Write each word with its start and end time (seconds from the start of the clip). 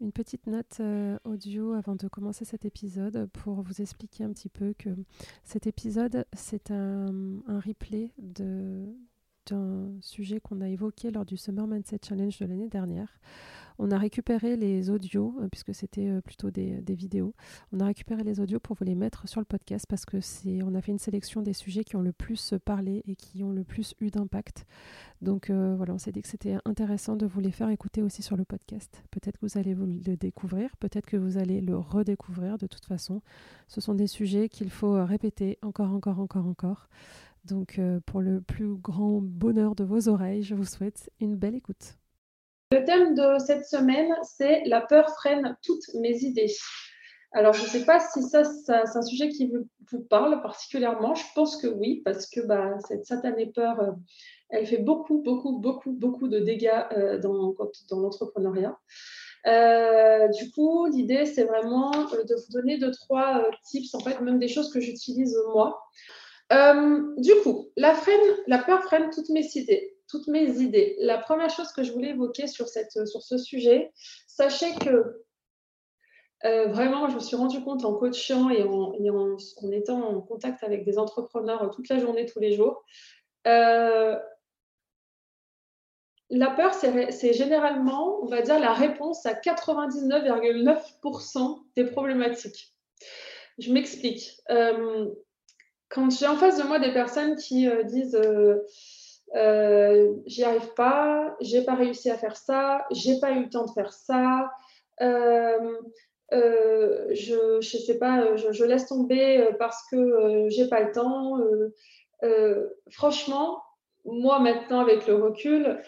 Une 0.00 0.12
petite 0.12 0.46
note 0.46 0.76
euh, 0.78 1.18
audio 1.24 1.72
avant 1.72 1.96
de 1.96 2.06
commencer 2.06 2.44
cet 2.44 2.64
épisode 2.64 3.28
pour 3.32 3.62
vous 3.62 3.80
expliquer 3.80 4.22
un 4.22 4.30
petit 4.32 4.48
peu 4.48 4.72
que 4.78 4.90
cet 5.42 5.66
épisode, 5.66 6.24
c'est 6.34 6.70
un, 6.70 7.42
replay 7.48 8.12
d'un 9.50 9.90
sujet 10.00 10.40
qu'on 10.40 10.60
a 10.60 10.68
évoqué 10.68 11.10
lors 11.10 11.24
du 11.24 11.36
Summer 11.36 11.66
Mindset 11.66 12.00
Challenge 12.06 12.38
de 12.38 12.46
l'année 12.46 12.68
dernière. 12.68 13.08
On 13.80 13.92
a 13.92 13.98
récupéré 13.98 14.56
les 14.56 14.90
audios, 14.90 15.36
euh, 15.40 15.48
puisque 15.48 15.72
c'était 15.72 16.08
euh, 16.08 16.20
plutôt 16.20 16.50
des, 16.50 16.82
vidéos. 16.88 17.32
On 17.72 17.78
a 17.78 17.86
récupéré 17.86 18.24
les 18.24 18.40
audios 18.40 18.58
pour 18.58 18.74
vous 18.74 18.84
les 18.84 18.96
mettre 18.96 19.28
sur 19.28 19.40
le 19.40 19.44
podcast 19.44 19.86
parce 19.88 20.04
que 20.04 20.20
c'est, 20.20 20.62
on 20.64 20.74
a 20.74 20.80
fait 20.80 20.90
une 20.90 20.98
sélection 20.98 21.42
des 21.42 21.52
sujets 21.52 21.84
qui 21.84 21.94
ont 21.94 22.02
le 22.02 22.12
plus 22.12 22.54
parlé 22.64 23.04
et 23.06 23.14
qui 23.14 23.44
ont 23.44 23.52
le 23.52 23.62
plus 23.62 23.94
eu 24.00 24.10
d'impact. 24.10 24.66
Donc 25.22 25.48
euh, 25.48 25.74
voilà, 25.76 25.94
on 25.94 25.98
s'est 25.98 26.10
dit 26.10 26.22
que 26.22 26.28
c'était 26.28 26.56
intéressant 26.64 27.14
de 27.14 27.24
vous 27.24 27.38
les 27.38 27.52
faire 27.52 27.70
écouter 27.70 28.02
aussi 28.02 28.20
sur 28.20 28.36
le 28.36 28.44
podcast. 28.44 29.04
Peut-être 29.12 29.38
que 29.38 29.46
vous 29.46 29.58
allez 29.58 29.74
vous 29.74 29.86
le 29.86 30.16
découvrir, 30.16 30.76
peut-être 30.78 31.06
que 31.06 31.16
vous 31.16 31.38
allez 31.38 31.60
le 31.60 31.76
redécouvrir. 31.76 32.58
De 32.58 32.66
toute 32.66 32.84
façon, 32.84 33.22
ce 33.68 33.80
sont 33.80 33.94
des 33.94 34.08
sujets 34.08 34.48
qu'il 34.48 34.70
faut 34.70 35.04
répéter 35.04 35.58
encore, 35.62 35.92
encore, 35.92 36.18
encore, 36.18 36.46
encore. 36.46 36.88
Donc 37.48 37.80
pour 38.06 38.20
le 38.20 38.40
plus 38.40 38.74
grand 38.74 39.20
bonheur 39.22 39.74
de 39.74 39.84
vos 39.84 40.08
oreilles, 40.08 40.42
je 40.42 40.54
vous 40.54 40.64
souhaite 40.64 41.10
une 41.20 41.36
belle 41.36 41.54
écoute. 41.54 41.96
Le 42.70 42.84
thème 42.84 43.14
de 43.14 43.38
cette 43.38 43.64
semaine, 43.64 44.14
c'est 44.22 44.62
la 44.66 44.82
peur 44.82 45.08
freine 45.16 45.56
toutes 45.62 45.94
mes 45.94 46.22
idées. 46.22 46.52
Alors, 47.32 47.52
je 47.52 47.62
ne 47.62 47.68
sais 47.68 47.84
pas 47.84 48.00
si 48.00 48.22
ça, 48.22 48.42
c'est 48.44 48.72
un 48.72 49.02
sujet 49.02 49.28
qui 49.28 49.50
vous, 49.90 50.00
parle 50.10 50.40
particulièrement. 50.42 51.14
Je 51.14 51.24
pense 51.34 51.56
que 51.56 51.66
oui, 51.66 52.02
parce 52.04 52.28
que 52.28 52.40
bah, 52.40 52.78
cette 52.86 53.06
satanée 53.06 53.46
peur, 53.46 53.80
euh, 53.80 53.92
elle 54.50 54.66
fait 54.66 54.78
beaucoup, 54.78 55.22
beaucoup, 55.22 55.58
beaucoup, 55.58 55.92
beaucoup 55.92 56.28
de 56.28 56.38
dégâts 56.38 56.84
euh, 56.92 57.18
dans, 57.18 57.54
l'entrepreneuriat. 57.90 58.78
Euh, 59.46 60.28
du 60.28 60.50
coup, 60.50 60.86
l'idée, 60.86 61.26
c'est 61.26 61.44
vraiment 61.44 61.90
de 61.90 62.34
vous 62.34 62.52
donner 62.52 62.78
deux, 62.78 62.90
trois 62.90 63.44
tips, 63.64 63.94
en 63.94 64.00
fait, 64.00 64.20
même 64.20 64.38
des 64.38 64.48
choses 64.48 64.72
que 64.72 64.80
j'utilise 64.80 65.36
moi. 65.54 65.82
Du 66.50 67.34
coup, 67.42 67.68
la, 67.76 67.94
peur 68.58 68.82
freine 68.84 69.10
toutes 69.10 69.30
mes 69.30 69.46
idées 69.54 69.98
toutes 70.08 70.26
mes 70.26 70.60
idées. 70.60 70.96
La 71.00 71.18
première 71.18 71.50
chose 71.50 71.70
que 71.72 71.82
je 71.82 71.92
voulais 71.92 72.10
évoquer 72.10 72.46
sur, 72.46 72.68
ce 72.68 73.38
sujet, 73.38 73.90
sachez 74.26 74.74
que 74.76 75.24
euh, 76.44 76.68
vraiment, 76.68 77.08
je 77.08 77.16
me 77.16 77.20
suis 77.20 77.34
rendu 77.36 77.62
compte 77.62 77.84
en 77.84 77.94
coachant 77.94 78.48
et 78.50 78.62
en, 78.62 78.92
étant 79.72 80.00
en 80.00 80.20
contact 80.20 80.62
avec 80.64 80.84
des 80.84 80.98
entrepreneurs 80.98 81.70
toute 81.70 81.88
la 81.88 81.98
journée, 81.98 82.26
tous 82.26 82.40
les 82.40 82.52
jours. 82.52 82.84
Euh, 83.46 84.18
la 86.30 86.50
peur, 86.50 86.74
c'est 86.74 87.32
généralement, 87.32 88.22
on 88.22 88.26
va 88.26 88.42
dire, 88.42 88.60
la 88.60 88.74
réponse 88.74 89.24
à 89.26 89.34
99,9% 89.34 91.62
des 91.74 91.86
problématiques. 91.86 92.74
Je 93.58 93.72
m'explique. 93.72 94.36
Euh, 94.50 95.10
quand 95.88 96.10
j'ai 96.10 96.26
en 96.26 96.36
face 96.36 96.58
de 96.58 96.64
moi 96.64 96.78
des 96.78 96.92
personnes 96.92 97.36
qui 97.36 97.68
disent 97.84 98.18
euh, 99.34 100.14
j'y 100.26 100.42
arrive 100.44 100.72
pas, 100.74 101.36
j'ai 101.40 101.62
pas 101.62 101.74
réussi 101.74 102.10
à 102.10 102.16
faire 102.16 102.36
ça, 102.36 102.86
j'ai 102.90 103.20
pas 103.20 103.32
eu 103.32 103.44
le 103.44 103.50
temps 103.50 103.66
de 103.66 103.70
faire 103.72 103.92
ça, 103.92 104.50
euh, 105.02 105.76
euh, 106.32 107.06
je, 107.10 107.60
je 107.60 107.76
sais 107.76 107.98
pas, 107.98 108.36
je, 108.36 108.64
laisse 108.64 108.86
tomber 108.86 109.48
parce 109.58 109.82
que 109.90 110.46
j'ai 110.48 110.68
pas 110.68 110.80
le 110.80 110.92
temps. 110.92 111.38
franchement, 112.90 113.62
moi 114.04 114.38
maintenant 114.38 114.80
avec 114.80 115.06
le 115.06 115.14
recul, 115.16 115.78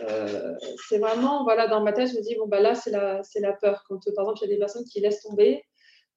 c'est 0.89 0.99
vraiment, 0.99 1.45
voilà, 1.45 1.67
dans 1.67 1.83
ma 1.83 1.93
tête, 1.93 2.11
je 2.11 2.17
me 2.17 2.23
dis, 2.23 2.37
bon, 2.37 2.47
bah 2.47 2.61
là, 2.61 2.75
c'est 2.75 2.91
la, 2.91 3.23
c'est 3.23 3.41
la 3.41 3.53
peur. 3.53 3.85
Quand 3.89 3.99
par 4.15 4.25
exemple, 4.25 4.39
il 4.43 4.49
y 4.49 4.53
a 4.53 4.55
des 4.55 4.59
personnes 4.59 4.85
qui 4.85 5.01
laissent 5.01 5.23
tomber, 5.23 5.65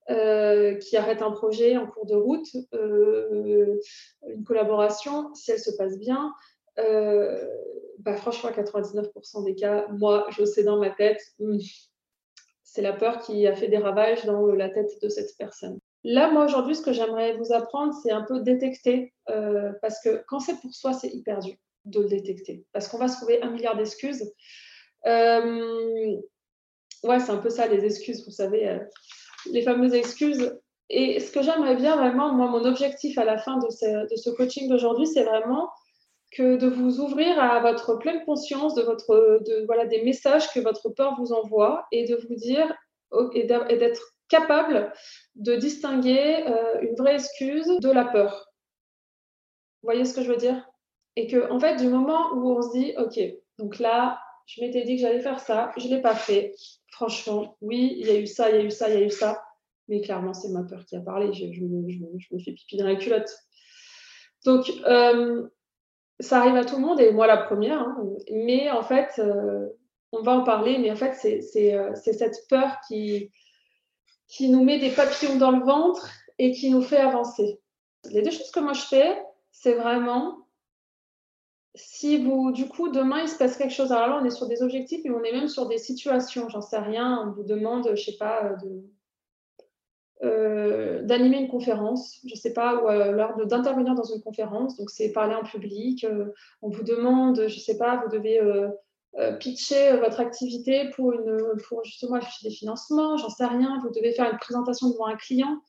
qui 0.07 0.97
arrêtent 0.97 1.21
un 1.21 1.31
projet 1.31 1.77
en 1.77 1.87
cours 1.87 2.05
de 2.05 2.15
route, 2.15 2.47
une 2.73 4.43
collaboration, 4.45 5.33
si 5.33 5.51
elle 5.51 5.59
se 5.59 5.71
passe 5.77 5.97
bien, 5.97 6.33
euh, 6.79 7.47
bah, 7.99 8.15
franchement, 8.15 8.51
99% 8.51 9.45
des 9.45 9.55
cas, 9.55 9.87
moi, 9.89 10.27
je 10.31 10.43
sais 10.43 10.63
dans 10.63 10.77
ma 10.77 10.89
tête, 10.89 11.21
hmm, 11.39 11.57
c'est 12.63 12.81
la 12.81 12.93
peur 12.93 13.19
qui 13.19 13.45
a 13.47 13.55
fait 13.55 13.67
des 13.67 13.77
ravages 13.77 14.25
dans 14.25 14.47
la 14.47 14.69
tête 14.69 14.89
de 15.01 15.09
cette 15.09 15.37
personne. 15.37 15.79
Là, 16.03 16.31
moi, 16.31 16.45
aujourd'hui, 16.45 16.75
ce 16.75 16.81
que 16.81 16.91
j'aimerais 16.91 17.37
vous 17.37 17.53
apprendre, 17.53 17.93
c'est 18.01 18.11
un 18.11 18.23
peu 18.23 18.41
détecter, 18.41 19.13
euh, 19.29 19.71
parce 19.81 20.01
que 20.01 20.23
quand 20.27 20.39
c'est 20.39 20.59
pour 20.59 20.73
soi, 20.73 20.93
c'est 20.93 21.09
hyper 21.09 21.39
dur 21.39 21.55
de 21.85 22.01
le 22.01 22.07
détecter, 22.07 22.65
parce 22.71 22.87
qu'on 22.87 22.97
va 22.97 23.07
se 23.07 23.17
trouver 23.17 23.41
un 23.41 23.51
milliard 23.51 23.77
d'excuses. 23.77 24.33
Euh, 25.05 26.17
ouais, 27.03 27.19
c'est 27.19 27.31
un 27.31 27.37
peu 27.37 27.49
ça, 27.49 27.67
les 27.67 27.85
excuses, 27.85 28.25
vous 28.25 28.31
savez, 28.31 28.79
les 29.51 29.61
fameuses 29.61 29.93
excuses. 29.93 30.59
Et 30.89 31.19
ce 31.19 31.31
que 31.31 31.41
j'aimerais 31.41 31.75
bien 31.75 31.95
vraiment, 31.95 32.33
moi, 32.33 32.47
mon 32.47 32.65
objectif 32.65 33.17
à 33.17 33.25
la 33.25 33.37
fin 33.37 33.57
de 33.57 33.69
ce, 33.69 34.29
coaching 34.31 34.69
d'aujourd'hui, 34.69 35.07
c'est 35.07 35.23
vraiment 35.23 35.69
que 36.31 36.55
de 36.55 36.67
vous 36.67 36.99
ouvrir 36.99 37.39
à 37.39 37.59
votre 37.59 37.95
pleine 37.95 38.23
conscience 38.25 38.73
de 38.75 38.81
votre, 38.81 39.41
voilà, 39.65 39.85
des 39.85 40.03
messages 40.03 40.51
que 40.51 40.59
votre 40.59 40.89
peur 40.89 41.15
vous 41.19 41.31
envoie 41.31 41.85
et 41.91 42.05
de 42.05 42.15
vous 42.15 42.35
dire 42.35 42.73
et 43.33 43.45
d'être 43.45 44.13
capable 44.27 44.91
de 45.35 45.55
distinguer 45.55 46.43
euh, 46.47 46.81
une 46.81 46.95
vraie 46.95 47.15
excuse 47.15 47.67
de 47.79 47.91
la 47.91 48.05
peur. 48.05 48.51
Vous 49.81 49.87
voyez 49.87 50.05
ce 50.05 50.15
que 50.15 50.23
je 50.23 50.31
veux 50.31 50.37
dire? 50.37 50.67
Et 51.15 51.27
que, 51.27 51.51
en 51.51 51.59
fait, 51.59 51.75
du 51.75 51.87
moment 51.87 52.33
où 52.33 52.57
on 52.57 52.61
se 52.61 52.71
dit, 52.77 52.93
OK, 52.97 53.19
donc 53.59 53.77
là, 53.79 54.19
je 54.47 54.61
m'étais 54.61 54.83
dit 54.83 54.95
que 54.95 55.01
j'allais 55.01 55.19
faire 55.19 55.39
ça, 55.39 55.71
je 55.77 55.87
ne 55.87 55.95
l'ai 55.95 56.01
pas 56.01 56.15
fait. 56.15 56.55
Franchement, 56.93 57.57
oui, 57.61 57.95
il 57.97 58.05
y 58.05 58.11
a 58.11 58.19
eu 58.19 58.27
ça, 58.27 58.51
il 58.51 58.55
y 58.55 58.59
a 58.59 58.63
eu 58.63 58.69
ça, 58.69 58.87
il 58.87 58.99
y 58.99 59.01
a 59.01 59.05
eu 59.05 59.09
ça. 59.09 59.43
Mais 59.87 59.99
clairement, 60.01 60.35
c'est 60.35 60.49
ma 60.49 60.61
peur 60.61 60.85
qui 60.85 60.95
a 60.95 61.01
parlé. 61.01 61.33
Je, 61.33 61.45
me 61.45 62.39
fais 62.39 62.51
pipi 62.51 62.77
dans 62.77 62.85
la 62.85 62.95
culotte. 62.95 63.31
Donc, 64.45 64.71
euh, 64.85 65.47
ça 66.19 66.39
arrive 66.39 66.55
à 66.55 66.65
tout 66.65 66.75
le 66.75 66.83
monde 66.83 67.01
et 67.01 67.11
moi 67.11 67.25
la 67.25 67.37
première. 67.37 67.79
Hein. 67.79 67.97
mais 68.31 68.69
en 68.69 68.83
fait, 68.83 69.09
euh, 69.17 69.67
on 70.11 70.21
va 70.21 70.33
en 70.33 70.43
parler, 70.43 70.77
mais 70.77 70.91
en 70.91 70.95
fait, 70.95 71.15
c'est 71.15 71.73
euh, 71.73 71.95
cette 71.95 72.47
peur 72.47 72.77
qui, 72.87 73.31
qui 74.27 74.49
nous 74.49 74.63
met 74.63 74.77
des 74.77 74.91
papillons 74.91 75.37
dans 75.37 75.51
le 75.51 75.65
ventre 75.65 76.11
et 76.37 76.51
qui 76.51 76.69
nous 76.69 76.83
fait 76.83 76.97
avancer. 76.97 77.59
Les 78.11 78.21
deux 78.21 78.29
choses 78.29 78.51
que 78.51 78.59
moi 78.59 78.73
je 78.73 78.85
fais, 78.85 79.19
c'est 79.51 79.73
vraiment 79.73 80.42
si 81.75 82.23
vous, 82.23 82.51
du 82.51 82.67
coup, 82.67 82.89
demain 82.89 83.21
il 83.21 83.27
se 83.27 83.37
passe 83.37 83.57
quelque 83.57 83.73
chose. 83.73 83.91
Alors 83.91 84.07
là, 84.07 84.19
on 84.21 84.25
est 84.25 84.29
sur 84.29 84.47
des 84.47 84.61
objectifs, 84.61 85.01
mais 85.03 85.11
on 85.11 85.23
est 85.23 85.31
même 85.31 85.47
sur 85.47 85.67
des 85.67 85.79
situations. 85.79 86.49
J'en 86.49 86.61
sais 86.61 86.77
rien. 86.77 87.23
On 87.25 87.31
vous 87.31 87.43
demande, 87.43 87.89
je 87.95 88.03
sais 88.03 88.17
pas, 88.17 88.55
euh, 90.23 91.01
d'animer 91.01 91.39
une 91.39 91.47
conférence, 91.47 92.19
je 92.25 92.35
sais 92.35 92.53
pas, 92.53 92.75
ou 92.75 92.87
euh, 92.87 93.11
lors 93.11 93.35
d'intervenir 93.45 93.95
dans 93.95 94.03
une 94.03 94.21
conférence. 94.21 94.77
Donc, 94.77 94.91
c'est 94.91 95.11
parler 95.11 95.35
en 95.35 95.43
public. 95.43 96.03
Euh, 96.03 96.31
on 96.61 96.69
vous 96.69 96.83
demande, 96.83 97.47
je 97.47 97.59
sais 97.59 97.77
pas, 97.77 98.01
vous 98.03 98.09
devez 98.09 98.39
pitcher 99.39 99.95
votre 99.97 100.19
activité 100.19 100.89
pour, 100.95 101.13
une, 101.13 101.37
pour 101.67 101.83
justement 101.83 102.15
afficher 102.15 102.49
des 102.49 102.55
financements, 102.55 103.15
j'en 103.17 103.29
sais 103.29 103.45
rien. 103.45 103.79
Vous 103.83 103.91
devez 103.91 104.11
faire 104.11 104.31
une 104.31 104.39
présentation 104.39 104.89
devant 104.89 105.05
un 105.05 105.15
client. 105.15 105.61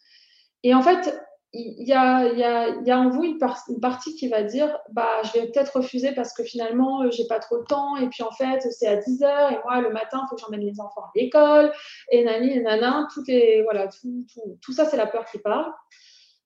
Et 0.62 0.74
en 0.74 0.80
fait, 0.80 1.14
il 1.54 1.86
y 1.86 1.92
a, 1.92 2.98
en 2.98 3.10
vous 3.10 3.22
une, 3.22 3.38
partie 3.38 4.14
qui 4.16 4.28
va 4.28 4.42
dire 4.42 4.76
bah, 4.90 5.22
je 5.22 5.38
vais 5.38 5.46
peut-être 5.46 5.76
refuser 5.76 6.12
parce 6.12 6.32
que 6.32 6.42
finalement, 6.42 7.02
euh, 7.02 7.10
j'ai 7.10 7.26
pas 7.28 7.38
trop 7.38 7.58
de 7.58 7.64
temps. 7.64 7.96
Et 7.96 8.08
puis 8.08 8.22
en 8.22 8.32
fait, 8.32 8.60
c'est 8.72 8.88
à 8.88 8.96
10 8.96 9.22
heures. 9.22 9.52
Et 9.52 9.58
moi, 9.64 9.80
le 9.80 9.90
matin, 9.90 10.22
il 10.22 10.26
faut 10.28 10.34
que 10.34 10.40
j'emmène 10.40 10.60
les 10.60 10.80
enfants 10.80 11.02
à 11.02 11.10
l'école. 11.14 11.72
Et 12.10 12.24
nani 12.24 12.50
et 12.50 12.60
nana. 12.60 13.06
Tout, 13.14 14.72
ça, 14.72 14.84
c'est 14.84 14.96
la 14.96 15.06
peur 15.06 15.24
qui 15.26 15.38
parle. 15.38 15.72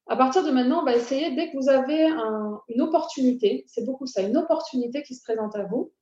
À 0.08 0.16
partir 0.16 0.44
de 0.44 0.50
maintenant, 0.50 0.82
on 0.82 0.84
va 0.84 0.94
essayer, 0.94 1.34
dès 1.34 1.50
que 1.50 1.56
vous 1.56 1.69
avez 1.69 2.06
un, 2.06 2.60
une 2.69 2.81
opportunité, 2.81 3.64
c'est 3.66 3.84
beaucoup 3.84 4.06
ça, 4.06 4.22
une 4.22 4.38
opportunité 4.38 5.02
qui 5.02 5.14
se 5.14 5.22
présente 5.22 5.55
à 5.55 5.64
vous, 5.64 5.93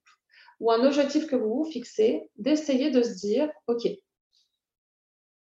ou 0.61 0.71
un 0.71 0.85
objectif 0.87 1.27
que 1.27 1.35
vous 1.35 1.65
vous 1.65 1.71
fixez, 1.71 2.31
d'essayer 2.37 2.91
de 2.91 3.03
se 3.03 3.15
dire 3.15 3.51
OK, 3.67 3.83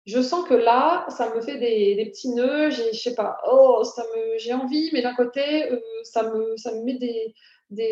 je 0.04 0.20
sens 0.20 0.46
que 0.48 0.54
là, 0.54 1.06
ça 1.08 1.32
me 1.34 1.40
fait 1.40 1.58
des, 1.58 2.04
petits 2.06 2.30
nœuds, 2.30 2.70
je 2.70 2.92
sais 2.92 3.14
pas, 3.14 3.38
oh, 3.48 3.84
ça 3.84 4.02
me, 4.02 4.38
j'ai 4.38 4.52
envie, 4.52 4.90
mais 4.92 5.02
d'un 5.02 5.14
côté, 5.14 5.70
euh, 5.70 5.78
ça, 6.02 6.24
me, 6.24 6.56
ça 6.56 6.74
me 6.74 6.82
met 6.82 6.94
des, 6.94 7.34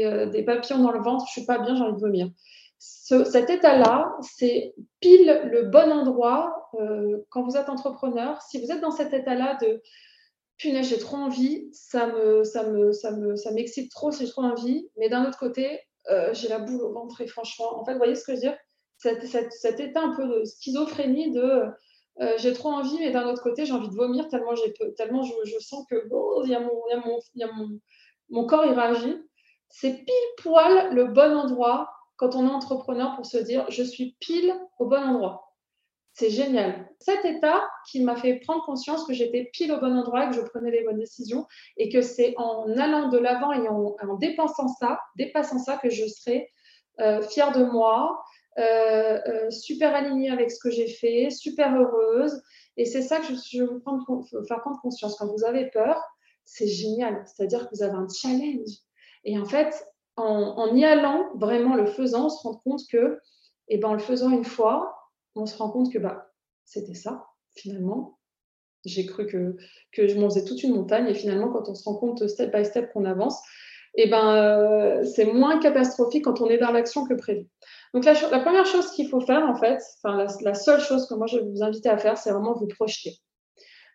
euh, 0.04 0.26
des, 0.26 0.42
papillons 0.42 0.82
dans 0.82 0.90
le 0.90 1.00
ventre, 1.00 1.26
je 1.28 1.32
suis 1.32 1.46
pas 1.46 1.58
bien, 1.58 1.76
j'ai 1.76 1.82
envie 1.82 1.94
de 1.94 2.00
vomir. 2.00 2.30
cet 2.78 3.50
état-là, 3.50 4.16
c'est 4.22 4.74
pile 4.98 5.40
le 5.44 5.62
bon 5.62 5.92
endroit 5.92 6.68
euh, 6.80 7.18
quand 7.30 7.44
vous 7.44 7.56
êtes 7.56 7.68
entrepreneur. 7.68 8.40
Si 8.42 8.60
vous 8.60 8.72
êtes 8.72 8.80
dans 8.80 8.90
cet 8.90 9.12
état-là 9.12 9.58
de 9.62 9.80
punaise, 10.56 10.88
j'ai 10.88 10.98
trop 10.98 11.16
envie, 11.16 11.68
ça 11.72 12.08
me, 12.08 12.42
ça 12.42 12.64
me, 12.64 12.92
ça 12.92 13.12
me, 13.12 13.36
ça 13.36 13.52
m'excite 13.52 13.90
trop, 13.90 14.10
j'ai 14.10 14.26
trop 14.26 14.42
envie, 14.42 14.88
mais 14.96 15.08
d'un 15.08 15.26
autre 15.26 15.38
côté, 15.38 15.80
j'ai 16.32 16.48
la 16.48 16.58
boule 16.58 16.82
au 16.82 16.92
ventre 16.92 17.20
et 17.20 17.28
franchement, 17.28 17.80
en 17.80 17.84
fait, 17.84 17.92
vous 17.92 17.98
voyez 17.98 18.16
ce 18.16 18.24
que 18.24 18.32
je 18.32 18.36
veux 18.36 18.42
dire? 18.42 18.56
Cet, 18.98 19.80
état 19.80 20.02
un 20.02 20.14
peu 20.14 20.26
de 20.26 20.44
schizophrénie 20.44 21.30
de 21.30 21.62
euh, 22.20 22.34
j'ai 22.38 22.52
trop 22.52 22.70
envie, 22.70 22.98
mais 22.98 23.10
d'un 23.10 23.26
autre 23.28 23.42
côté, 23.42 23.64
j'ai 23.64 23.72
envie 23.72 23.88
de 23.88 23.94
vomir 23.94 24.28
tellement, 24.28 24.54
tellement 24.96 25.22
je, 25.22 25.58
sens 25.60 25.86
que 25.88 26.08
mon, 26.10 27.80
mon 28.28 28.46
corps 28.46 28.64
il 28.66 28.72
réagit. 28.72 29.16
C'est 29.68 30.04
pile 30.04 30.42
poil 30.42 30.92
le 30.94 31.04
bon 31.04 31.36
endroit 31.36 31.90
quand 32.16 32.34
on 32.34 32.46
est 32.46 32.50
entrepreneur 32.50 33.14
pour 33.16 33.24
se 33.24 33.38
dire 33.38 33.64
je 33.70 33.82
suis 33.82 34.16
pile 34.20 34.54
au 34.78 34.86
bon 34.86 35.02
endroit. 35.02 35.54
C'est 36.12 36.30
génial. 36.30 36.88
Cet 36.98 37.24
état 37.24 37.66
qui 37.90 38.02
m'a 38.02 38.16
fait 38.16 38.40
prendre 38.40 38.64
conscience 38.64 39.04
que 39.04 39.14
j'étais 39.14 39.48
pile 39.52 39.72
au 39.72 39.80
bon 39.80 39.96
endroit, 39.96 40.26
que 40.26 40.34
je 40.34 40.40
prenais 40.42 40.70
les 40.70 40.84
bonnes 40.84 40.98
décisions 40.98 41.46
et 41.76 41.88
que 41.88 42.02
c'est 42.02 42.34
en 42.36 42.76
allant 42.76 43.08
de 43.08 43.16
l'avant 43.16 43.52
et 43.52 43.66
en, 43.68 43.96
en, 44.02 44.14
dépensant 44.16 44.68
ça, 44.68 45.00
dépassant 45.16 45.58
ça, 45.58 45.78
que 45.78 45.88
je 45.88 46.06
serai 46.06 46.50
euh, 47.00 47.22
fière 47.22 47.52
de 47.52 47.64
moi, 47.64 48.22
euh, 48.58 49.20
euh, 49.26 49.50
super 49.50 49.94
alignée 49.94 50.30
avec 50.30 50.50
ce 50.50 50.58
que 50.58 50.70
j'ai 50.70 50.88
fait, 50.88 51.30
super 51.30 51.74
heureuse. 51.74 52.42
Et 52.76 52.84
c'est 52.84 53.02
ça 53.02 53.18
que 53.20 53.26
je, 53.26 53.62
veux 53.62 53.80
faire 54.46 54.60
prendre 54.60 54.80
conscience. 54.82 55.16
Quand 55.16 55.26
vous 55.26 55.44
avez 55.44 55.70
peur, 55.70 56.02
c'est 56.44 56.66
génial. 56.66 57.24
C'est-à-dire 57.26 57.68
que 57.68 57.76
vous 57.76 57.82
avez 57.82 57.94
un 57.94 58.08
challenge. 58.08 58.70
Et 59.24 59.38
en 59.38 59.44
fait, 59.44 59.86
en, 60.16 60.74
y 60.74 60.84
allant, 60.84 61.30
vraiment 61.36 61.76
le 61.76 61.86
faisant, 61.86 62.26
on 62.26 62.28
se 62.28 62.42
rend 62.42 62.56
compte 62.56 62.80
que, 62.90 63.18
eh 63.68 63.78
ben, 63.78 63.88
en 63.88 63.92
le 63.94 64.00
faisant 64.00 64.30
une 64.30 64.44
fois, 64.44 64.96
on 65.36 65.46
se 65.46 65.56
rend 65.56 65.70
compte 65.70 65.92
que 65.92 65.98
bah, 65.98 66.30
c'était 66.64 66.94
ça, 66.94 67.26
finalement. 67.54 68.18
J'ai 68.84 69.06
cru 69.06 69.26
que, 69.26 69.56
que 69.92 70.08
je 70.08 70.18
m'en 70.18 70.28
faisais 70.28 70.44
toute 70.44 70.62
une 70.62 70.74
montagne. 70.74 71.06
Et 71.06 71.14
finalement, 71.14 71.50
quand 71.52 71.68
on 71.68 71.74
se 71.74 71.84
rend 71.84 71.96
compte 71.96 72.26
step 72.26 72.54
by 72.54 72.64
step 72.64 72.92
qu'on 72.92 73.04
avance, 73.04 73.40
eh 73.94 74.08
ben, 74.08 74.34
euh, 74.34 75.04
c'est 75.04 75.26
moins 75.26 75.58
catastrophique 75.58 76.24
quand 76.24 76.40
on 76.40 76.48
est 76.48 76.58
dans 76.58 76.70
l'action 76.70 77.06
que 77.06 77.14
prévu. 77.14 77.46
Donc 77.92 78.04
la, 78.04 78.14
première 78.40 78.66
chose 78.66 78.90
qu'il 78.92 79.08
faut 79.08 79.20
faire, 79.20 79.42
en 79.48 79.56
fait, 79.56 79.82
enfin 80.02 80.26
la, 80.42 80.54
seule 80.54 80.80
chose 80.80 81.08
que 81.08 81.14
moi 81.14 81.26
je 81.26 81.38
vais 81.38 81.44
vous 81.44 81.62
inviter 81.62 81.88
à 81.88 81.98
faire, 81.98 82.16
c'est 82.16 82.30
vraiment 82.30 82.54
vous 82.54 82.68
projeter. 82.68 83.14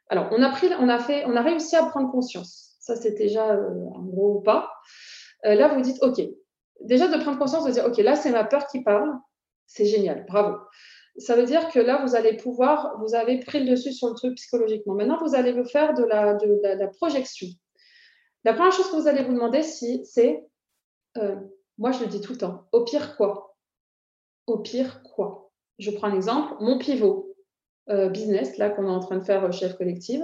Alors, 0.10 0.28
on 0.32 0.42
a, 0.44 0.50
pris, 0.50 0.70
on, 0.80 0.90
a 0.90 1.00
fait, 1.00 1.26
on 1.26 1.36
a 1.36 1.42
réussi 1.42 1.76
à 1.76 1.86
prendre 1.86 2.12
conscience. 2.12 2.76
Ça, 2.80 2.96
c'est 2.96 3.16
déjà 3.18 3.54
euh, 3.54 3.70
un 3.96 4.04
gros 4.04 4.42
pas. 4.42 4.72
Euh, 5.46 5.56
là, 5.56 5.70
vous 5.70 5.82
dites, 5.82 5.98
OK, 6.04 6.22
déjà 6.82 7.08
de 7.08 7.18
prendre 7.22 7.40
conscience, 7.40 7.66
de 7.66 7.72
dire, 7.72 7.86
OK, 7.86 7.98
là, 7.98 8.16
c'est 8.16 8.32
ma 8.32 8.44
peur 8.44 8.68
qui 8.68 8.84
parle. 8.84 9.12
C'est 9.66 9.86
génial, 9.86 10.26
bravo. 10.28 10.58
Ça 11.18 11.36
veut 11.36 11.46
dire 11.46 11.70
que 11.70 11.80
là, 11.80 12.04
vous 12.06 12.16
allez 12.16 12.36
pouvoir, 12.36 13.00
vous 13.00 13.16
avez 13.16 13.40
pris 13.40 13.64
le 13.64 13.72
dessus 13.72 13.94
sur 13.94 14.10
le 14.10 14.14
truc 14.14 14.36
psychologiquement. 14.36 14.94
Maintenant, 14.94 15.18
vous 15.18 15.34
allez 15.34 15.54
vous 15.54 15.64
faire 15.64 15.94
de 15.94 16.04
la, 16.04 16.36
de, 16.36 16.60
la 16.64 16.88
projection. 16.88 17.48
La 18.46 18.54
première 18.54 18.72
chose 18.72 18.90
que 18.92 18.96
vous 18.96 19.08
allez 19.08 19.24
vous 19.24 19.34
demander, 19.34 19.64
si, 19.64 20.06
c'est, 20.06 20.48
euh, 21.18 21.36
moi 21.80 21.92
je 21.92 22.02
le 22.02 22.08
dis 22.08 22.22
tout 22.22 22.34
le 22.34 22.38
temps, 22.38 22.68
au 22.72 22.84
pire 22.84 23.18
quoi? 23.18 23.58
Au 24.46 24.60
pire, 24.60 25.02
quoi? 25.02 25.52
Je 25.80 25.90
prends 25.90 26.08
un 26.08 26.16
exemple, 26.16 26.54
mon 26.60 26.78
pivot 26.78 27.36
euh, 27.90 28.10
business, 28.10 28.58
là, 28.58 28.70
qu'on 28.70 28.86
est 28.86 28.92
en 28.92 29.00
train 29.00 29.18
de 29.18 29.24
faire 29.24 29.44
euh, 29.46 29.52
chef 29.52 29.76
collective. 29.76 30.24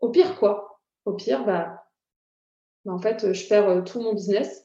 Au 0.00 0.10
pire, 0.10 0.38
quoi? 0.38 0.80
Au 1.04 1.14
pire, 1.14 1.44
bah, 1.44 1.84
bah 2.84 2.92
en 2.92 2.98
fait, 3.00 3.32
je 3.32 3.48
perds 3.48 3.82
tout 3.84 4.00
mon 4.00 4.14
business. 4.14 4.64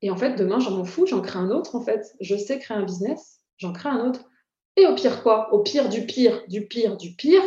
Et 0.00 0.10
en 0.10 0.16
fait, 0.16 0.36
demain, 0.36 0.60
j'en 0.60 0.70
m'en 0.70 0.84
fous, 0.84 1.06
j'en 1.06 1.20
crée 1.20 1.40
un 1.40 1.50
autre, 1.50 1.74
en 1.74 1.80
fait. 1.80 2.14
Je 2.20 2.36
sais 2.36 2.60
créer 2.60 2.76
un 2.76 2.84
business, 2.84 3.40
j'en 3.58 3.72
crée 3.72 3.88
un 3.88 4.08
autre. 4.08 4.30
Et 4.76 4.86
au 4.86 4.94
pire, 4.94 5.24
quoi? 5.24 5.52
Au 5.52 5.64
pire 5.64 5.88
du 5.88 6.06
pire, 6.06 6.46
du 6.46 6.68
pire, 6.68 6.96
du 6.96 7.16
pire, 7.16 7.42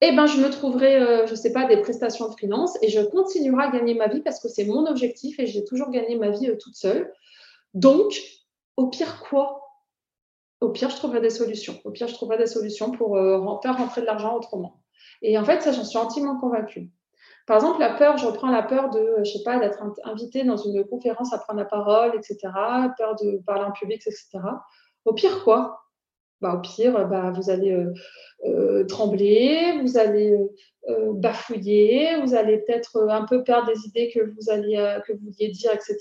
eh 0.00 0.12
ben, 0.12 0.26
je 0.26 0.40
me 0.40 0.50
trouverai, 0.50 1.26
je 1.26 1.30
ne 1.30 1.36
sais 1.36 1.52
pas, 1.52 1.66
des 1.66 1.78
prestations 1.78 2.28
de 2.28 2.32
freelance 2.32 2.76
et 2.82 2.88
je 2.88 3.00
continuerai 3.00 3.64
à 3.64 3.70
gagner 3.70 3.94
ma 3.94 4.08
vie 4.08 4.20
parce 4.20 4.40
que 4.40 4.48
c'est 4.48 4.64
mon 4.64 4.86
objectif 4.86 5.38
et 5.38 5.46
j'ai 5.46 5.64
toujours 5.64 5.90
gagné 5.90 6.16
ma 6.16 6.30
vie 6.30 6.50
toute 6.58 6.76
seule. 6.76 7.12
Donc, 7.72 8.18
au 8.76 8.88
pire, 8.88 9.20
quoi? 9.20 9.62
Au 10.60 10.70
pire, 10.70 10.90
je 10.90 10.96
trouverai 10.96 11.20
des 11.20 11.30
solutions. 11.30 11.78
Au 11.84 11.90
pire, 11.90 12.08
je 12.08 12.14
trouverai 12.14 12.38
des 12.38 12.46
solutions 12.46 12.90
pour 12.90 13.16
euh, 13.16 13.38
faire 13.62 13.76
rentrer 13.76 14.00
de 14.00 14.06
l'argent 14.06 14.34
autrement. 14.34 14.82
Et 15.22 15.38
en 15.38 15.44
fait, 15.44 15.60
ça, 15.62 15.72
j'en 15.72 15.84
suis 15.84 15.98
intimement 15.98 16.38
convaincue. 16.38 16.90
Par 17.46 17.56
exemple, 17.56 17.80
la 17.80 17.94
peur, 17.94 18.16
je 18.16 18.26
reprends 18.26 18.50
la 18.50 18.62
peur 18.62 18.90
de, 18.90 19.18
je 19.18 19.30
sais 19.30 19.42
pas, 19.44 19.58
d'être 19.58 19.82
invité 20.04 20.42
dans 20.44 20.56
une 20.56 20.84
conférence 20.84 21.32
à 21.32 21.38
prendre 21.38 21.60
la 21.60 21.66
parole, 21.66 22.16
etc. 22.16 22.38
Peur 22.98 23.14
de 23.16 23.42
parler 23.46 23.64
en 23.64 23.72
public, 23.72 24.02
etc. 24.06 24.40
Au 25.04 25.14
pire, 25.14 25.44
quoi? 25.44 25.85
Bah, 26.40 26.54
Au 26.54 26.60
pire, 26.60 27.08
bah, 27.08 27.32
vous 27.34 27.50
allez 27.50 27.72
euh, 27.72 27.92
euh, 28.44 28.84
trembler, 28.84 29.80
vous 29.82 29.98
allez 29.98 30.36
bafouiller, 31.14 32.20
vous 32.20 32.34
allez 32.36 32.58
peut-être 32.58 33.08
un 33.08 33.24
peu 33.24 33.42
perdre 33.42 33.72
des 33.72 33.86
idées 33.86 34.08
que 34.14 34.20
vous, 34.20 34.50
alliez, 34.50 34.98
que 35.04 35.12
vous 35.14 35.18
vouliez 35.24 35.48
dire, 35.48 35.72
etc. 35.72 35.98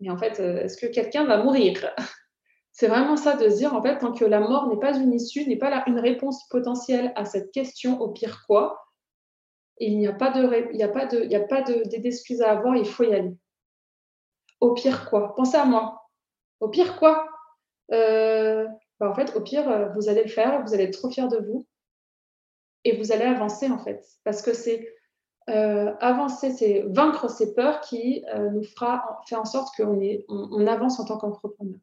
Mais 0.00 0.08
en 0.08 0.16
fait, 0.16 0.40
est-ce 0.40 0.78
que 0.78 0.86
quelqu'un 0.86 1.24
va 1.24 1.42
mourir? 1.42 1.94
C'est 2.72 2.86
vraiment 2.86 3.16
ça 3.16 3.36
de 3.36 3.50
se 3.50 3.56
dire, 3.56 3.74
en 3.74 3.82
fait, 3.82 3.98
tant 3.98 4.12
que 4.12 4.24
la 4.24 4.40
mort 4.40 4.68
n'est 4.68 4.78
pas 4.78 4.96
une 4.96 5.12
issue, 5.12 5.46
n'est 5.46 5.58
pas 5.58 5.84
une 5.86 5.98
réponse 5.98 6.48
potentielle 6.48 7.12
à 7.14 7.26
cette 7.26 7.50
question, 7.50 8.00
au 8.00 8.08
pire 8.08 8.44
quoi, 8.46 8.88
il 9.80 9.98
n'y 9.98 10.06
a 10.06 10.12
pas 10.12 10.30
de, 10.30 10.70
il 10.72 10.76
n'y 10.76 10.82
a 10.82 10.88
pas 10.88 11.06
de, 11.06 11.24
il 11.24 11.34
a 11.34 11.40
pas 11.40 11.62
d'excuses 11.62 12.42
à 12.42 12.52
avoir, 12.52 12.76
il 12.76 12.86
faut 12.86 13.04
y 13.04 13.14
aller. 13.14 13.34
Au 14.60 14.74
pire 14.74 15.08
quoi 15.08 15.34
Pensez 15.36 15.56
à 15.56 15.64
moi. 15.64 16.08
Au 16.60 16.68
pire 16.68 16.98
quoi? 16.98 17.28
Euh, 17.92 18.66
bah, 19.00 19.10
En 19.10 19.14
fait, 19.14 19.34
au 19.36 19.40
pire, 19.40 19.68
euh, 19.70 19.88
vous 19.94 20.08
allez 20.08 20.22
le 20.22 20.28
faire, 20.28 20.62
vous 20.64 20.74
allez 20.74 20.84
être 20.84 20.98
trop 20.98 21.10
fier 21.10 21.28
de 21.28 21.38
vous 21.38 21.66
et 22.84 22.96
vous 22.96 23.12
allez 23.12 23.24
avancer 23.24 23.68
en 23.68 23.78
fait. 23.78 24.04
Parce 24.24 24.42
que 24.42 24.52
c'est 24.52 24.94
euh, 25.50 25.92
avancer, 26.00 26.50
c'est 26.50 26.84
vaincre 26.88 27.30
ces 27.30 27.54
peurs 27.54 27.80
qui 27.80 28.22
nous 28.52 28.62
fera 28.62 29.20
faire 29.26 29.40
en 29.40 29.44
sorte 29.46 29.74
qu'on 29.76 29.98
on 30.28 30.66
avance 30.66 31.00
en 31.00 31.04
tant 31.06 31.16
qu'entrepreneur. 31.16 31.78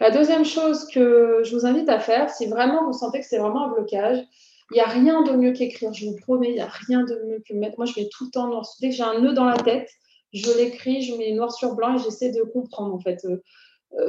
La 0.00 0.10
deuxième 0.10 0.44
chose 0.44 0.86
que 0.86 1.42
je 1.44 1.54
vous 1.54 1.66
invite 1.66 1.88
à 1.88 1.98
faire, 1.98 2.30
si 2.30 2.46
vraiment 2.46 2.84
vous 2.84 2.92
sentez 2.92 3.20
que 3.20 3.26
c'est 3.26 3.38
vraiment 3.38 3.64
un 3.64 3.72
blocage, 3.72 4.24
il 4.70 4.74
n'y 4.74 4.80
a 4.80 4.86
rien 4.86 5.22
de 5.22 5.32
mieux 5.32 5.52
qu'écrire. 5.52 5.92
Je 5.92 6.06
vous 6.06 6.16
promets, 6.16 6.50
il 6.50 6.54
n'y 6.54 6.60
a 6.60 6.68
rien 6.68 7.02
de 7.02 7.20
mieux 7.26 7.42
que 7.46 7.54
mettre. 7.54 7.78
Moi, 7.78 7.86
je 7.86 7.98
mets 7.98 8.08
tout 8.10 8.26
le 8.26 8.30
temps 8.30 8.48
noir. 8.48 8.66
Dès 8.80 8.90
que 8.90 8.94
j'ai 8.94 9.02
un 9.02 9.20
nœud 9.20 9.32
dans 9.32 9.46
la 9.46 9.56
tête, 9.56 9.90
je 10.32 10.50
l'écris, 10.56 11.02
je 11.02 11.16
mets 11.16 11.32
noir 11.32 11.52
sur 11.52 11.74
blanc 11.74 11.96
et 11.96 11.98
j'essaie 11.98 12.30
de 12.30 12.42
comprendre 12.42 12.94
en 12.94 13.00
fait. 13.00 13.24
Euh, 13.24 13.30
euh, 13.30 13.42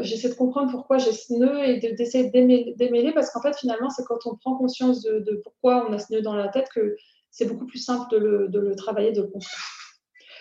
j'essaie 0.02 0.30
de 0.30 0.36
comprendre 0.36 0.72
pourquoi 0.72 0.98
j'ai 0.98 1.12
ce 1.12 1.34
nœud 1.34 1.64
et 1.64 1.80
d'essayer 1.80 2.26
de, 2.26 2.76
démêler, 2.78 3.12
parce 3.14 3.32
qu'en 3.32 3.42
fait, 3.42 3.56
finalement, 3.58 3.90
c'est 3.90 4.04
quand 4.06 4.26
on 4.26 4.36
prend 4.36 4.56
conscience 4.56 5.02
de, 5.02 5.42
pourquoi 5.44 5.88
on 5.90 5.94
a 5.94 6.00
ce 6.00 6.14
nœud 6.14 6.22
dans 6.22 6.36
la 6.36 6.50
tête 6.50 6.70
que 6.74 6.96
c'est 7.32 7.46
beaucoup 7.46 7.66
plus 7.66 7.80
simple 7.80 8.10
de 8.12 8.18
le, 8.18 8.48
le 8.48 8.76
travailler, 8.76 9.12
de 9.12 9.22
le 9.22 9.28
comprendre. 9.28 9.56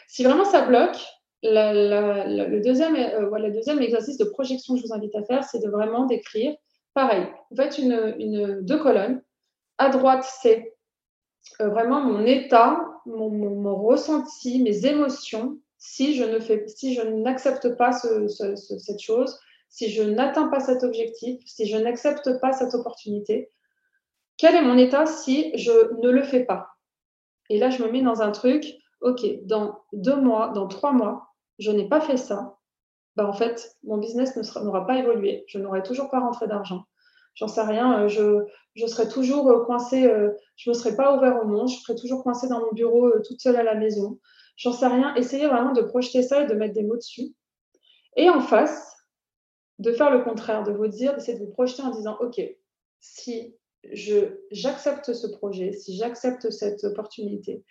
Si 0.09 0.25
vraiment 0.25 0.45
ça 0.45 0.63
bloque, 0.63 0.97
le, 1.43 2.61
deuxième, 2.63 2.97
euh, 2.97 3.51
deuxième 3.51 3.81
exercice 3.81 4.19
de 4.19 4.25
projection 4.25 4.75
que 4.75 4.81
je 4.81 4.87
vous 4.87 4.95
invite 4.95 5.15
à 5.15 5.23
faire, 5.23 5.45
c'est 5.45 5.61
de 5.61 5.69
vraiment 5.69 6.07
décrire, 6.07 6.57
pareil, 6.95 7.27
vous 7.51 7.57
faites 7.57 7.79
une 7.79 8.61
deux 8.63 8.79
colonnes. 8.79 9.23
À 9.77 9.91
droite, 9.91 10.25
c'est 10.25 10.75
euh, 11.61 11.69
vraiment 11.69 12.01
mon 12.01 12.25
état, 12.25 12.81
mon, 13.07 13.77
ressenti, 13.77 14.63
mes 14.63 14.87
émotions, 14.87 15.59
si 15.79 16.15
je 16.15 16.25
ne 16.25 16.41
fais, 16.41 16.67
si 16.69 16.95
je 16.95 17.03
n'accepte 17.03 17.77
pas 17.77 17.93
cette 17.93 19.01
chose, 19.01 19.39
si 19.69 19.91
je 19.91 20.03
n'atteins 20.03 20.49
pas 20.49 20.61
cet 20.61 20.83
objectif, 20.83 21.41
si 21.47 21.67
je 21.67 21.77
n'accepte 21.77 22.41
pas 22.41 22.53
cette 22.53 22.75
opportunité, 22.75 23.51
quel 24.37 24.55
est 24.55 24.63
mon 24.63 24.77
état 24.79 25.07
si 25.07 25.57
je 25.57 25.73
ne 26.01 26.11
le 26.11 26.23
fais 26.23 26.45
pas? 26.45 26.69
Et 27.51 27.59
là, 27.59 27.71
je 27.71 27.83
me 27.83 27.91
mets 27.91 28.03
dans 28.03 28.23
un 28.23 28.31
truc, 28.31 28.65
ok, 29.01 29.25
dans 29.45 29.81
deux 29.93 30.17
mois, 30.17 30.49
dans 30.55 30.69
trois 30.69 30.93
mois, 30.93 31.29
je 31.59 31.71
n'ai 31.71 31.89
pas 31.89 32.01
fait 32.01 32.17
ça, 32.17 32.59
bah 33.17 33.27
en 33.27 33.33
fait, 33.33 33.77
mon 33.83 33.99
business 33.99 34.37
n'aura 34.57 34.87
pas 34.87 34.97
évolué. 34.97 35.45
Je 35.49 35.59
n'aurai 35.59 35.83
toujours 35.83 36.09
pas 36.09 36.21
rentré 36.21 36.47
d'argent. 36.47 36.85
J'en 37.35 37.49
sais 37.49 37.63
rien. 37.63 38.05
Euh, 38.05 38.09
je, 38.09 38.45
je 38.77 38.87
serais 38.87 39.09
toujours 39.09 39.51
euh, 39.51 39.65
coincée, 39.65 40.09
je 40.57 40.71
ne 40.71 40.75
me 40.75 40.79
serais 40.79 40.95
pas 40.95 41.17
ouvert 41.17 41.43
au 41.43 41.47
monde, 41.47 41.69
je 41.69 41.81
serais 41.81 41.97
toujours 41.97 42.23
coincée 42.23 42.49
dans 42.49 42.61
mon 42.61 42.73
bureau 42.73 43.11
toute 43.27 43.41
seule 43.41 43.57
à 43.57 43.65
la 43.65 43.75
maison. 43.75 44.21
J'en 44.59 44.73
sais 44.73 44.89
rien. 44.89 45.15
Essayez 45.15 45.47
vraiment 45.47 45.73
de 45.73 45.83
projeter 45.83 46.23
ça 46.23 46.43
et 46.43 46.47
de 46.47 46.55
mettre 46.55 46.75
des 46.75 46.83
mots 46.83 46.97
dessus. 46.97 47.35
Et 48.17 48.29
en 48.29 48.41
face, 48.41 48.97
de 49.79 49.93
faire 49.93 50.11
le 50.11 50.23
contraire, 50.23 50.65
de 50.65 50.73
vous 50.73 50.89
dire, 50.89 51.15
d'essayer 51.15 51.39
de 51.39 51.45
vous 51.45 51.53
projeter 51.53 51.83
en 51.83 51.91
disant, 51.91 52.19
OK, 52.21 52.41
si 53.01 53.57
j'accepte 54.51 55.13
ce 55.13 55.29
projet, 55.29 55.73
si 55.73 55.97
j'accepte 55.97 56.51
cette 56.51 56.83
opportunité, 56.85 57.65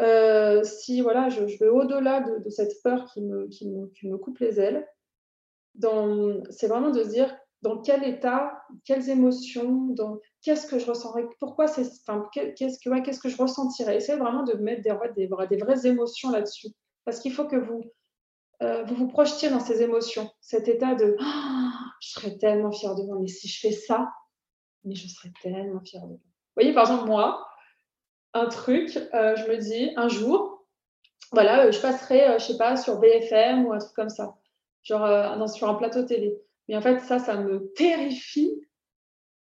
euh, 0.00 0.64
si 0.64 1.00
voilà, 1.00 1.28
je, 1.28 1.44
vais 1.44 1.68
au-delà 1.68 2.20
de, 2.20 2.50
cette 2.50 2.82
peur 2.82 3.04
qui 3.12 3.22
me, 3.22 3.46
qui 3.46 3.68
me, 3.68 4.16
coupe 4.18 4.40
les 4.40 4.58
ailes, 4.58 4.88
c'est 6.50 6.66
vraiment 6.66 6.90
de 6.90 7.04
se 7.04 7.08
dire 7.08 7.32
dans 7.64 7.78
quel 7.78 8.04
état, 8.04 8.62
quelles 8.84 9.08
émotions, 9.08 9.94
qu'est-ce 10.42 10.66
que 10.66 10.78
je 10.78 10.86
ressentirais, 10.86 11.26
pourquoi 11.40 11.66
c'est, 11.66 11.86
enfin, 12.06 12.28
qu'est-ce 12.30 12.78
que, 12.78 13.00
qu'est-ce 13.00 13.18
que 13.18 13.30
je 13.30 13.38
ressentirais. 13.38 13.96
Essayez 13.96 14.18
vraiment 14.18 14.42
de 14.42 14.52
mettre 14.52 14.82
des, 14.82 15.28
des, 15.48 15.56
vraies 15.56 15.86
émotions 15.86 16.30
là-dessus, 16.30 16.68
parce 17.06 17.20
qu'il 17.20 17.32
faut 17.32 17.46
que 17.46 17.56
vous, 17.56 17.80
euh, 18.62 18.84
vous 18.84 19.08
projetiez 19.08 19.48
dans 19.48 19.60
ces 19.60 19.80
émotions, 19.80 20.30
cet 20.42 20.68
état 20.68 20.94
de 20.94 21.16
oh, 21.18 21.70
je 22.00 22.08
serais 22.10 22.36
tellement 22.36 22.70
fière 22.70 22.94
de 22.96 23.02
moi, 23.02 23.16
mais 23.18 23.28
si 23.28 23.48
je 23.48 23.58
fais 23.60 23.72
ça, 23.72 24.12
mais 24.84 24.94
je 24.94 25.08
serais 25.08 25.32
tellement 25.42 25.80
fière 25.80 26.02
de 26.02 26.08
moi. 26.08 26.18
Vous 26.18 26.60
voyez, 26.60 26.74
par 26.74 26.82
exemple, 26.82 27.08
moi, 27.08 27.48
un 28.34 28.46
truc, 28.46 28.94
euh, 29.14 29.36
je 29.36 29.50
me 29.50 29.56
dis 29.56 29.90
un 29.96 30.08
jour, 30.08 30.66
voilà, 31.32 31.64
euh, 31.64 31.72
je 31.72 31.80
passerai, 31.80 32.38
je 32.38 32.44
sais 32.44 32.58
pas, 32.58 32.76
sur 32.76 33.00
BFM 33.00 33.64
ou 33.64 33.72
un 33.72 33.78
truc 33.78 33.94
comme 33.94 34.10
ça, 34.10 34.36
genre 34.82 35.48
sur 35.48 35.66
un 35.66 35.74
plateau 35.76 36.02
télé. 36.02 36.38
Mais 36.68 36.76
en 36.76 36.80
fait, 36.80 37.00
ça, 37.00 37.18
ça 37.18 37.36
me 37.36 37.72
terrifie. 37.74 38.60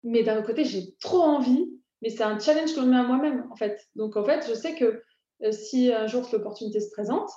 Mais 0.02 0.22
d'un 0.22 0.38
autre 0.38 0.46
côté, 0.46 0.64
j'ai 0.64 0.94
trop 1.00 1.22
envie. 1.22 1.70
Mais 2.02 2.10
c'est 2.10 2.22
un 2.22 2.38
challenge 2.38 2.74
que 2.74 2.80
je 2.80 2.86
mets 2.86 2.96
à 2.96 3.02
moi-même, 3.02 3.48
en 3.50 3.56
fait. 3.56 3.80
Donc, 3.94 4.16
en 4.16 4.24
fait, 4.24 4.46
je 4.48 4.54
sais 4.54 4.74
que 4.74 5.02
si 5.52 5.92
un 5.92 6.06
jour 6.06 6.28
l'opportunité 6.32 6.80
se 6.80 6.90
présente, 6.90 7.30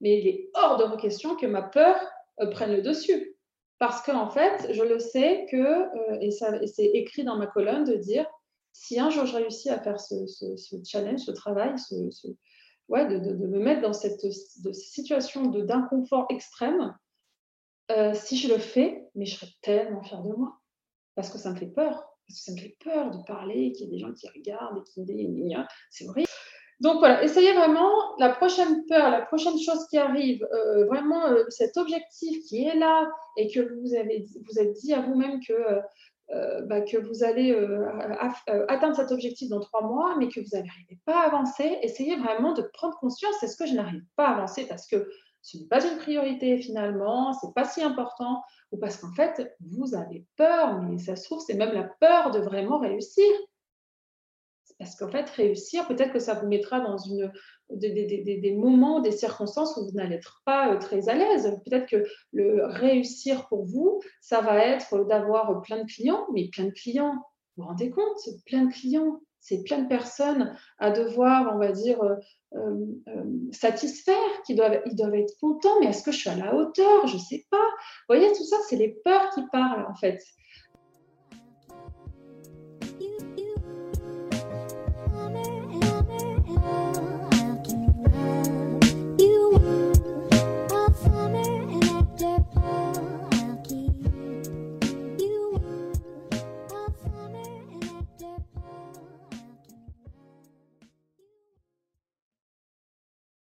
mais 0.00 0.20
il 0.20 0.28
est 0.28 0.50
hors 0.54 0.76
de 0.76 1.00
question 1.00 1.36
que 1.36 1.46
ma 1.46 1.62
peur 1.62 1.96
prenne 2.52 2.72
le 2.72 2.82
dessus. 2.82 3.36
Parce 3.78 4.02
qu'en 4.02 4.30
fait, 4.30 4.72
je 4.72 4.82
le 4.82 4.98
sais 4.98 5.46
que, 5.50 6.22
et, 6.22 6.28
et 6.28 6.66
c'est 6.66 6.86
écrit 6.86 7.24
dans 7.24 7.36
ma 7.36 7.46
colonne 7.46 7.84
de 7.84 7.96
dire, 7.96 8.26
si 8.72 8.98
un 8.98 9.08
jour 9.08 9.24
je 9.24 9.36
réussis 9.36 9.70
à 9.70 9.80
faire 9.80 10.00
ce, 10.00 10.14
challenge, 10.84 11.20
ce 11.20 11.30
travail, 11.30 11.74
ouais, 12.88 13.06
de, 13.06 13.32
me 13.34 13.58
mettre 13.58 13.82
dans 13.82 13.92
cette 13.92 14.20
situation 14.72 15.46
d'inconfort 15.46 16.26
extrême, 16.28 16.94
euh, 17.90 18.14
si 18.14 18.38
je 18.38 18.48
le 18.48 18.58
fais, 18.58 19.08
mais 19.14 19.26
je 19.26 19.36
serais 19.36 19.52
tellement 19.62 20.02
fière 20.02 20.22
de 20.22 20.32
moi. 20.32 20.56
Parce 21.14 21.30
que 21.30 21.38
ça 21.38 21.50
me 21.50 21.56
fait 21.56 21.66
peur. 21.66 21.92
Parce 22.26 22.38
que 22.40 22.44
ça 22.44 22.52
me 22.52 22.58
fait 22.58 22.76
peur 22.82 23.10
de 23.10 23.22
parler, 23.26 23.72
qu'il 23.72 23.86
y 23.86 23.88
ait 23.88 23.92
des 23.92 23.98
gens 23.98 24.12
qui 24.12 24.26
regardent 24.28 24.78
et 24.78 24.90
qui 24.90 25.02
disent 25.04 25.56
c'est 25.90 26.08
horrible. 26.08 26.28
Donc 26.80 26.98
voilà, 26.98 27.22
essayez 27.22 27.52
vraiment 27.52 27.92
la 28.18 28.30
prochaine 28.30 28.84
peur, 28.86 29.10
la 29.10 29.22
prochaine 29.22 29.58
chose 29.58 29.86
qui 29.88 29.98
arrive, 29.98 30.44
euh, 30.52 30.86
vraiment 30.86 31.26
euh, 31.26 31.44
cet 31.48 31.76
objectif 31.76 32.44
qui 32.46 32.64
est 32.64 32.74
là 32.74 33.08
et 33.36 33.52
que 33.52 33.60
vous 33.60 33.94
avez 33.94 34.26
vous 34.34 34.58
êtes 34.58 34.72
dit 34.72 34.92
à 34.92 35.00
vous-même 35.00 35.40
que 35.46 35.54
bah, 36.66 36.80
que 36.80 36.96
vous 36.96 37.22
allez 37.22 37.54
atteindre 38.68 38.96
cet 38.96 39.12
objectif 39.12 39.50
dans 39.50 39.60
trois 39.60 39.82
mois, 39.82 40.16
mais 40.18 40.28
que 40.28 40.40
vous 40.40 40.48
n'arrivez 40.52 40.98
pas 41.04 41.20
à 41.20 41.26
avancer, 41.26 41.78
essayez 41.82 42.16
vraiment 42.16 42.54
de 42.54 42.62
prendre 42.72 42.96
conscience, 42.98 43.40
est-ce 43.42 43.56
que 43.56 43.66
je 43.66 43.74
n'arrive 43.74 44.02
pas 44.16 44.28
à 44.28 44.36
avancer? 44.36 44.66
Parce 44.66 44.88
que 44.88 45.06
ce 45.44 45.58
n'est 45.58 45.66
pas 45.66 45.86
une 45.86 45.98
priorité 45.98 46.56
finalement, 46.56 47.34
c'est 47.34 47.52
pas 47.54 47.66
si 47.66 47.82
important, 47.82 48.42
ou 48.72 48.78
parce 48.78 48.96
qu'en 48.96 49.12
fait, 49.12 49.54
vous 49.60 49.94
avez 49.94 50.24
peur, 50.36 50.80
mais 50.80 50.96
ça 50.96 51.16
se 51.16 51.24
trouve, 51.24 51.44
c'est 51.46 51.52
même 51.54 51.74
la 51.74 51.84
peur 51.84 52.30
de 52.30 52.38
vraiment 52.38 52.78
réussir. 52.78 53.30
Parce 54.78 54.96
qu'en 54.96 55.10
fait, 55.10 55.28
réussir, 55.28 55.86
peut-être 55.86 56.14
que 56.14 56.18
ça 56.18 56.32
vous 56.32 56.48
mettra 56.48 56.80
dans 56.80 56.96
une, 56.96 57.30
des, 57.68 58.56
moments, 58.56 59.00
des 59.00 59.12
circonstances 59.12 59.76
où 59.76 59.84
vous 59.84 59.92
n'allez 59.92 60.18
pas 60.46 60.72
euh, 60.72 60.78
très 60.78 61.10
à 61.10 61.14
l'aise. 61.14 61.60
Peut-être 61.66 61.90
que 61.90 62.04
le 62.32 62.64
réussir 62.64 63.46
pour 63.48 63.66
vous, 63.66 64.00
ça 64.22 64.40
va 64.40 64.64
être 64.64 65.04
d'avoir 65.04 65.60
plein 65.60 65.82
de 65.82 65.86
clients, 65.86 66.26
mais 66.32 66.48
plein 66.48 66.64
de 66.64 66.70
clients, 66.70 67.16
vous 67.56 67.62
vous 67.62 67.68
rendez 67.68 67.90
compte, 67.90 68.16
plein 68.46 68.64
de 68.64 68.72
clients, 68.72 69.20
c'est 69.44 69.62
plein 69.62 69.82
de 69.82 69.88
personnes 69.88 70.56
à 70.78 70.90
devoir, 70.90 71.54
on 71.54 71.58
va 71.58 71.70
dire, 71.70 72.02
euh, 72.02 72.16
euh, 72.56 73.24
satisfaire, 73.52 74.16
qui 74.46 74.54
doivent, 74.54 74.80
ils 74.86 74.96
doivent 74.96 75.14
être 75.14 75.38
contents, 75.38 75.78
mais 75.80 75.88
est-ce 75.88 76.02
que 76.02 76.12
je 76.12 76.18
suis 76.18 76.30
à 76.30 76.36
la 76.36 76.54
hauteur? 76.54 77.06
Je 77.06 77.16
ne 77.16 77.20
sais 77.20 77.44
pas. 77.50 77.58
Vous 77.58 78.14
voyez, 78.14 78.32
tout 78.32 78.44
ça, 78.44 78.56
c'est 78.68 78.76
les 78.76 78.96
peurs 79.04 79.28
qui 79.34 79.42
parlent, 79.52 79.84
en 79.86 79.94
fait. 79.96 80.18